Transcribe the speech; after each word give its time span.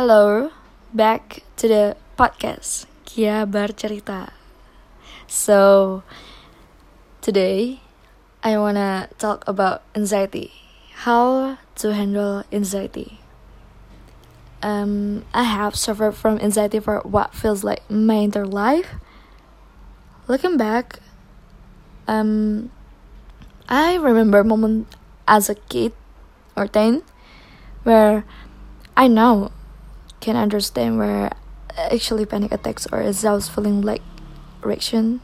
Hello, 0.00 0.48
back 0.96 1.44
to 1.60 1.68
the 1.68 2.00
podcast 2.16 2.88
Kia 3.04 3.44
bercerita. 3.44 4.32
So, 5.28 6.00
today 7.20 7.84
I 8.40 8.56
wanna 8.56 9.12
talk 9.20 9.44
about 9.44 9.84
anxiety. 9.92 10.56
How 11.04 11.60
to 11.76 11.92
handle 11.92 12.40
anxiety. 12.48 13.20
Um, 14.64 15.28
I 15.36 15.44
have 15.44 15.76
suffered 15.76 16.16
from 16.16 16.40
anxiety 16.40 16.80
for 16.80 17.04
what 17.04 17.36
feels 17.36 17.60
like 17.60 17.84
my 17.92 18.24
entire 18.24 18.48
life. 18.48 18.96
Looking 20.24 20.56
back, 20.56 21.04
um, 22.08 22.72
I 23.68 24.00
remember 24.00 24.40
moment 24.40 24.88
as 25.28 25.52
a 25.52 25.54
kid 25.68 25.92
or 26.56 26.64
teen 26.64 27.04
where 27.84 28.24
I 28.96 29.04
know 29.04 29.52
can 30.22 30.36
understand 30.36 30.96
where 30.96 31.26
uh, 31.76 31.88
actually 31.90 32.24
panic 32.24 32.52
attacks 32.52 32.86
or 32.90 33.02
exhaust 33.02 33.50
feeling 33.50 33.82
like 33.82 34.00
reaction. 34.62 35.20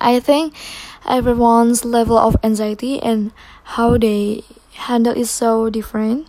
I 0.00 0.20
think 0.20 0.52
everyone's 1.08 1.84
level 1.84 2.18
of 2.18 2.36
anxiety 2.42 3.00
and 3.00 3.32
how 3.78 3.96
they 3.96 4.42
handle 4.74 5.14
is 5.14 5.30
so 5.30 5.70
different. 5.70 6.28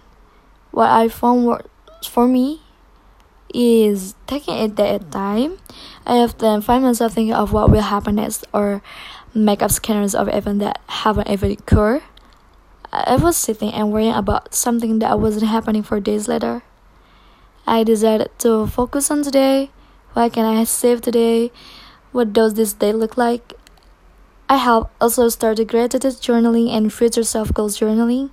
What 0.72 0.90
I 0.90 1.10
found 1.10 1.46
works 1.46 2.08
for 2.08 2.28
me 2.28 2.62
is 3.54 4.14
taking 4.28 4.56
it 4.56 4.76
day 4.76 4.96
at 4.96 5.12
time. 5.12 5.58
I 6.06 6.20
often 6.20 6.62
find 6.62 6.84
myself 6.84 7.14
thinking 7.14 7.34
of 7.34 7.52
what 7.52 7.72
will 7.72 7.82
happen 7.82 8.16
next 8.16 8.46
or 8.54 8.82
make 9.34 9.62
up 9.62 9.72
scenarios 9.72 10.14
of 10.14 10.30
events 10.30 10.64
that 10.64 10.80
haven't 10.88 11.28
ever 11.28 11.48
occurred. 11.48 12.04
I 12.94 13.18
was 13.18 13.36
sitting 13.36 13.74
and 13.74 13.92
worrying 13.92 14.14
about 14.14 14.54
something 14.54 15.00
that 15.00 15.20
wasn't 15.20 15.48
happening 15.48 15.84
for 15.84 16.00
days 16.00 16.28
later. 16.28 16.64
I 17.68 17.84
decided 17.84 18.30
to 18.40 18.68
focus 18.68 19.10
on 19.10 19.24
today. 19.24 19.72
What 20.14 20.34
can 20.34 20.46
I 20.46 20.64
save 20.64 21.02
today? 21.02 21.52
What 22.12 22.32
does 22.32 22.54
this 22.54 22.74
day 22.74 22.94
look 22.94 23.18
like? 23.18 23.54
I 24.48 24.58
have 24.58 24.88
also 25.02 25.30
started 25.30 25.68
gratitude 25.68 26.14
journaling 26.22 26.70
and 26.70 26.94
future 26.94 27.24
self 27.24 27.54
goals 27.54 27.80
journaling. 27.80 28.30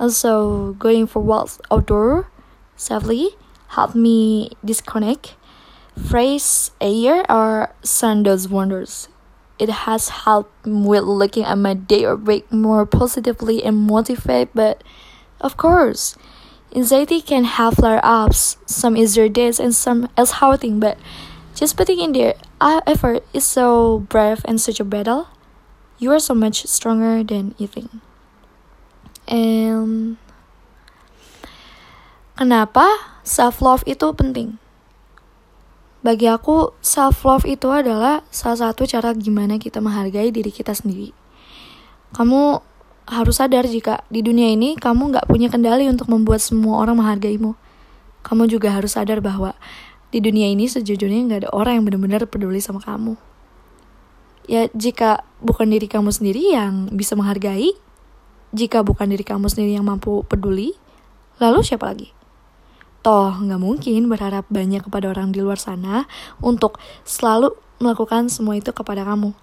Also, 0.00 0.72
going 0.74 1.06
for 1.06 1.22
walks 1.22 1.60
outdoor 1.70 2.28
safely 2.74 3.30
helped 3.68 3.94
me 3.94 4.50
disconnect. 4.64 5.36
Phrase 5.96 6.72
air 6.80 7.24
or 7.30 7.72
sun 7.82 8.24
does 8.24 8.48
wonders. 8.48 9.08
It 9.58 9.86
has 9.86 10.08
helped 10.26 10.66
me 10.66 10.88
with 10.88 11.04
looking 11.04 11.44
at 11.44 11.56
my 11.56 11.74
day 11.74 12.04
or 12.04 12.16
week 12.16 12.50
more 12.50 12.84
positively 12.84 13.62
and 13.62 13.86
motivate, 13.86 14.48
but 14.54 14.82
of 15.40 15.56
course, 15.56 16.16
Anxiety 16.72 17.20
can 17.20 17.44
have 17.44 17.76
flare 17.76 18.00
ups, 18.02 18.56
some 18.64 18.96
easier 18.96 19.28
days 19.28 19.60
and 19.60 19.76
some 19.76 20.08
else 20.16 20.40
hurting, 20.40 20.80
but 20.80 20.96
just 21.52 21.76
putting 21.76 22.00
in 22.00 22.16
there 22.16 22.34
our 22.60 22.80
effort 22.86 23.20
is 23.36 23.44
so 23.44 24.00
brave 24.08 24.40
and 24.48 24.60
such 24.60 24.80
a 24.80 24.84
battle. 24.84 25.28
You 25.98 26.10
are 26.16 26.22
so 26.22 26.32
much 26.32 26.64
stronger 26.64 27.20
than 27.22 27.54
you 27.58 27.68
think. 27.68 27.92
And 29.28 30.16
kenapa 32.40 32.88
self 33.22 33.60
love 33.60 33.84
itu 33.84 34.08
penting? 34.16 34.56
Bagi 36.02 36.26
aku, 36.26 36.74
self 36.82 37.22
love 37.22 37.46
itu 37.46 37.70
adalah 37.70 38.26
salah 38.34 38.72
satu 38.72 38.88
cara 38.88 39.14
gimana 39.14 39.60
kita 39.60 39.78
menghargai 39.78 40.34
diri 40.34 40.50
kita 40.50 40.74
sendiri. 40.74 41.14
Kamu 42.16 42.58
harus 43.12 43.38
sadar 43.38 43.68
jika 43.68 44.02
di 44.08 44.24
dunia 44.24 44.48
ini 44.48 44.74
kamu 44.74 45.12
nggak 45.12 45.26
punya 45.28 45.52
kendali 45.52 45.84
untuk 45.86 46.08
membuat 46.08 46.40
semua 46.40 46.80
orang 46.80 46.96
menghargaimu. 46.96 47.52
Kamu 48.24 48.48
juga 48.48 48.72
harus 48.72 48.96
sadar 48.96 49.20
bahwa 49.20 49.52
di 50.08 50.18
dunia 50.24 50.48
ini 50.48 50.64
sejujurnya 50.68 51.28
nggak 51.28 51.40
ada 51.46 51.50
orang 51.52 51.80
yang 51.80 51.84
benar-benar 51.88 52.24
peduli 52.24 52.58
sama 52.64 52.80
kamu. 52.80 53.20
Ya, 54.48 54.66
jika 54.74 55.22
bukan 55.38 55.70
diri 55.70 55.86
kamu 55.86 56.10
sendiri 56.10 56.56
yang 56.56 56.90
bisa 56.90 57.14
menghargai, 57.14 57.76
jika 58.50 58.82
bukan 58.82 59.06
diri 59.12 59.22
kamu 59.22 59.46
sendiri 59.46 59.76
yang 59.76 59.86
mampu 59.86 60.26
peduli, 60.26 60.74
lalu 61.38 61.62
siapa 61.62 61.92
lagi? 61.92 62.10
Toh, 63.02 63.34
nggak 63.34 63.58
mungkin 63.58 64.06
berharap 64.06 64.46
banyak 64.50 64.86
kepada 64.86 65.10
orang 65.10 65.34
di 65.34 65.42
luar 65.42 65.58
sana 65.58 66.06
untuk 66.38 66.78
selalu 67.02 67.54
melakukan 67.82 68.30
semua 68.30 68.54
itu 68.54 68.70
kepada 68.70 69.02
kamu. 69.02 69.34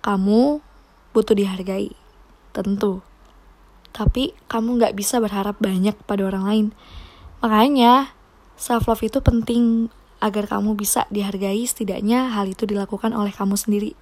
Kamu 0.00 0.64
butuh 1.12 1.36
dihargai 1.36 1.99
tentu. 2.52 3.02
Tapi 3.90 4.34
kamu 4.46 4.78
nggak 4.78 4.94
bisa 4.94 5.18
berharap 5.18 5.58
banyak 5.58 5.98
pada 6.06 6.22
orang 6.26 6.44
lain. 6.46 6.66
Makanya, 7.42 8.14
self-love 8.54 9.02
itu 9.06 9.18
penting 9.18 9.90
agar 10.20 10.46
kamu 10.46 10.76
bisa 10.76 11.08
dihargai 11.08 11.64
setidaknya 11.64 12.30
hal 12.36 12.46
itu 12.46 12.68
dilakukan 12.68 13.16
oleh 13.16 13.32
kamu 13.32 13.56
sendiri. 13.56 13.96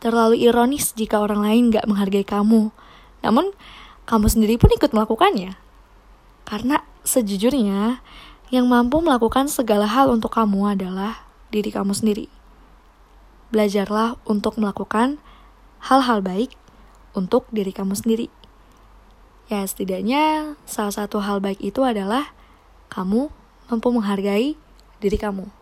Terlalu 0.00 0.44
ironis 0.44 0.92
jika 0.96 1.20
orang 1.20 1.44
lain 1.44 1.72
nggak 1.72 1.88
menghargai 1.88 2.24
kamu. 2.24 2.72
Namun, 3.24 3.52
kamu 4.08 4.26
sendiri 4.28 4.56
pun 4.60 4.72
ikut 4.72 4.92
melakukannya. 4.92 5.56
Karena 6.48 6.84
sejujurnya, 7.04 8.00
yang 8.50 8.66
mampu 8.66 8.98
melakukan 8.98 9.46
segala 9.46 9.86
hal 9.86 10.10
untuk 10.10 10.34
kamu 10.34 10.74
adalah 10.74 11.22
diri 11.54 11.70
kamu 11.70 11.94
sendiri. 11.94 12.26
Belajarlah 13.54 14.18
untuk 14.26 14.58
melakukan 14.58 15.22
hal-hal 15.82 16.22
baik 16.22 16.54
untuk 17.14 17.46
diri 17.50 17.74
kamu 17.74 17.94
sendiri. 17.94 18.30
Ya, 19.50 19.66
setidaknya 19.66 20.54
salah 20.62 20.94
satu 20.94 21.18
hal 21.18 21.42
baik 21.42 21.58
itu 21.58 21.82
adalah 21.82 22.30
kamu 22.90 23.30
mampu 23.66 23.88
menghargai 23.90 24.54
diri 25.02 25.18
kamu. 25.18 25.59